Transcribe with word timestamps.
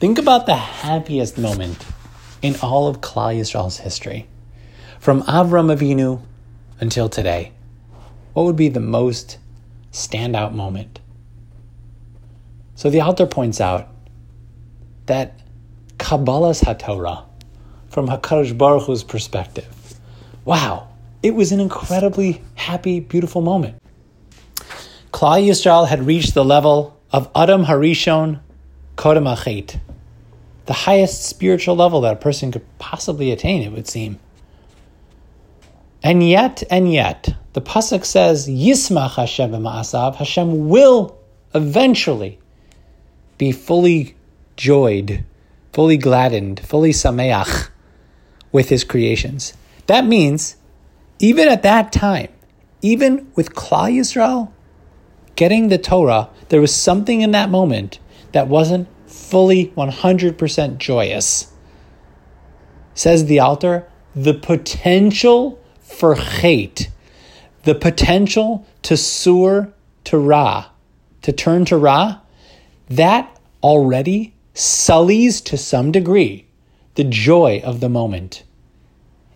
Think 0.00 0.20
about 0.20 0.46
the 0.46 0.54
happiest 0.54 1.38
moment 1.38 1.84
in 2.40 2.54
all 2.62 2.86
of 2.86 3.00
Klal 3.00 3.36
Yisrael's 3.36 3.78
history. 3.78 4.28
From 5.00 5.24
Avram 5.24 5.76
Avinu 5.76 6.22
until 6.78 7.08
today, 7.08 7.50
what 8.32 8.44
would 8.44 8.54
be 8.54 8.68
the 8.68 8.78
most 8.78 9.38
standout 9.90 10.52
moment? 10.52 11.00
So 12.76 12.90
the 12.90 13.00
author 13.00 13.26
points 13.26 13.60
out 13.60 13.88
that 15.06 15.40
Kabbalas 15.96 16.62
HaTorah, 16.62 17.24
from 17.88 18.06
HaKadosh 18.06 18.56
Baruch 18.56 18.84
Hu's 18.84 19.02
perspective, 19.02 19.98
wow, 20.44 20.86
it 21.24 21.34
was 21.34 21.50
an 21.50 21.58
incredibly 21.58 22.40
happy, 22.54 23.00
beautiful 23.00 23.42
moment. 23.42 23.82
Klal 25.12 25.44
Yisrael 25.44 25.88
had 25.88 26.06
reached 26.06 26.34
the 26.34 26.44
level 26.44 26.96
of 27.10 27.28
Adam 27.34 27.64
Harishon 27.64 28.38
Kodem 28.94 29.26
Achet, 29.26 29.80
the 30.68 30.74
highest 30.74 31.24
spiritual 31.24 31.74
level 31.74 32.02
that 32.02 32.12
a 32.12 32.16
person 32.16 32.52
could 32.52 32.64
possibly 32.78 33.30
attain, 33.30 33.62
it 33.62 33.72
would 33.72 33.88
seem. 33.88 34.18
And 36.02 36.22
yet, 36.22 36.62
and 36.70 36.92
yet, 36.92 37.34
the 37.54 37.62
pasuk 37.62 38.04
says, 38.04 38.46
"Yismach 38.46 39.14
Hashem 39.14 39.50
b'ma'asav." 39.50 40.16
Hashem 40.16 40.68
will 40.68 41.16
eventually 41.54 42.38
be 43.38 43.50
fully 43.50 44.14
joyed, 44.58 45.24
fully 45.72 45.96
gladdened, 45.96 46.60
fully 46.60 46.92
sameach 46.92 47.70
with 48.52 48.68
His 48.68 48.84
creations. 48.84 49.54
That 49.86 50.04
means, 50.06 50.56
even 51.18 51.48
at 51.48 51.62
that 51.62 51.92
time, 51.92 52.28
even 52.82 53.26
with 53.36 53.54
Klal 53.54 53.90
Yisrael 53.90 54.50
getting 55.34 55.68
the 55.68 55.78
Torah, 55.78 56.28
there 56.50 56.60
was 56.60 56.74
something 56.74 57.22
in 57.22 57.30
that 57.30 57.48
moment 57.48 58.00
that 58.32 58.48
wasn't 58.48 58.86
fully 59.18 59.72
100% 59.76 60.78
joyous. 60.78 61.52
Says 62.94 63.26
the 63.26 63.40
altar, 63.40 63.88
the 64.14 64.34
potential 64.34 65.62
for 65.80 66.14
hate, 66.14 66.90
the 67.64 67.74
potential 67.74 68.66
to 68.82 68.96
sur 68.96 69.72
to 70.04 70.18
ra, 70.18 70.66
to 71.22 71.32
turn 71.32 71.64
to 71.66 71.76
ra, 71.76 72.20
that 72.88 73.38
already 73.62 74.34
sullies 74.54 75.40
to 75.42 75.56
some 75.56 75.92
degree 75.92 76.46
the 76.94 77.04
joy 77.04 77.60
of 77.64 77.80
the 77.80 77.88
moment. 77.88 78.42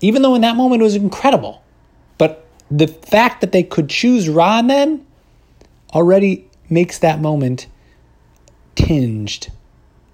Even 0.00 0.22
though 0.22 0.34
in 0.34 0.42
that 0.42 0.56
moment 0.56 0.82
it 0.82 0.84
was 0.84 0.94
incredible, 0.94 1.62
but 2.18 2.46
the 2.70 2.86
fact 2.86 3.40
that 3.40 3.52
they 3.52 3.62
could 3.62 3.88
choose 3.88 4.28
Ra 4.28 4.60
then 4.62 5.06
already 5.94 6.48
makes 6.68 6.98
that 6.98 7.20
moment 7.20 7.66
tinged 8.74 9.50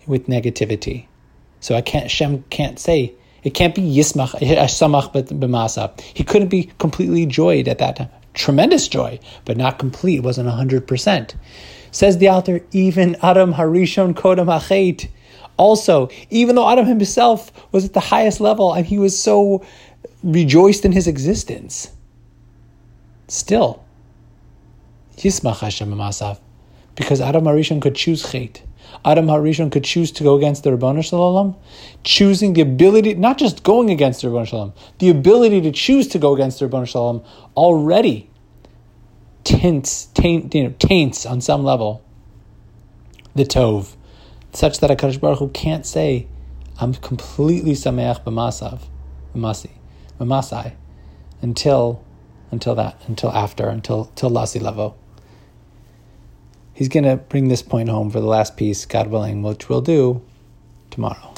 with 0.07 0.27
negativity. 0.27 1.07
So 1.61 1.75
I 1.75 1.81
can't 1.81 2.11
Shem 2.11 2.45
can't 2.51 2.79
say 2.79 3.15
it 3.43 3.55
can't 3.55 3.75
be 3.75 3.83
Yismach 3.83 4.35
eh, 4.41 4.65
Samach 4.67 5.13
b'masa. 5.13 6.01
He 6.01 6.25
couldn't 6.25 6.49
be 6.49 6.71
completely 6.79 7.27
joyed 7.27 7.69
at 7.69 7.79
that 7.79 7.97
time. 7.97 8.09
Tremendous 8.35 8.89
joy, 8.89 9.19
but 9.45 9.57
not 9.57 9.79
complete. 9.79 10.17
It 10.17 10.23
wasn't 10.23 10.49
hundred 10.49 10.87
percent. 10.87 11.35
Says 11.91 12.19
the 12.19 12.31
author, 12.31 12.61
even 12.73 13.17
Adam 13.23 13.55
Harishon 13.55 14.15
Kodam 14.15 14.47
Achet. 14.47 15.09
Also, 15.59 16.09
even 16.31 16.57
though 16.57 16.69
Adam 16.69 16.87
himself 16.87 17.53
was 17.73 17.85
at 17.85 17.93
the 17.93 18.01
highest 18.01 18.41
level 18.41 18.73
and 18.73 18.87
he 18.87 18.99
was 18.99 19.19
so 19.19 19.65
rejoiced 20.23 20.85
in 20.85 20.93
his 20.93 21.07
existence, 21.07 21.93
still, 23.29 23.85
Yismach 25.19 25.59
Hashem 25.59 25.93
Masav, 25.93 26.41
because 26.95 27.21
Adam 27.21 27.45
Harishon 27.45 27.83
could 27.83 27.95
choose 27.95 28.31
Chet. 28.31 28.63
Adam 29.05 29.27
Harishon 29.27 29.71
could 29.71 29.85
choose 29.85 30.13
to 30.13 30.23
go 30.23 30.37
against 30.37 30.65
the 30.65 30.71
Ribbono 30.71 31.05
Shel 31.05 31.19
Olam, 31.19 31.57
choosing 32.05 32.53
the 32.53 32.61
ability, 32.61 33.15
not 33.15 33.39
just 33.39 33.63
going 33.63 33.91
against 33.91 34.23
the 34.23 34.29
Ribbono 34.29 34.47
Shel 34.47 34.67
Olam, 34.67 34.73
the 34.99 35.11
ability 35.11 35.61
to 35.61 35.73
choose 35.73 36.07
to 36.09 36.19
go 36.19 36.35
against 36.35 36.61
the 36.61 36.69
Ribbono 36.69 36.89
Shel 36.89 37.03
Olam 37.03 37.25
already 37.57 38.31
tints, 39.45 40.07
taint, 40.15 40.55
you 40.55 40.65
know, 40.65 40.75
taints 40.79 41.27
on 41.27 41.41
some 41.41 41.65
level 41.65 42.05
the 43.35 43.45
Tov, 43.45 43.97
such 44.53 44.81
that 44.81 44.91
HaKadosh 44.91 45.21
Baruch 45.21 45.39
Hu 45.39 45.49
can't 45.49 45.87
say, 45.87 46.27
I'm 46.79 46.95
completely 46.95 47.73
Sameach 47.73 48.25
b'masav, 48.25 48.81
b'masi, 49.35 49.71
b'masai, 50.21 50.75
until, 51.41 52.05
until 52.51 52.75
that, 52.75 53.01
until 53.07 53.31
after, 53.33 53.69
until, 53.69 54.07
till 54.15 54.31
Lasi 54.31 54.61
Levo. 54.61 54.95
He's 56.83 56.89
going 56.89 57.05
to 57.05 57.15
bring 57.15 57.47
this 57.47 57.63
point 57.63 57.89
home 57.89 58.11
for 58.11 58.19
the 58.19 58.27
last 58.27 58.57
piece, 58.57 58.87
God 58.87 59.07
willing, 59.07 59.45
which 59.45 59.69
we'll 59.69 59.83
do 59.83 60.21
tomorrow. 60.91 61.32